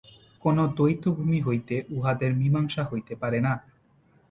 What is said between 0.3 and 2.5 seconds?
কোন দ্বৈতভূমি হইতে উহাদের